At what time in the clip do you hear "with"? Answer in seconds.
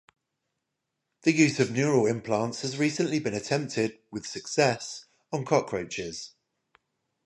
4.09-4.25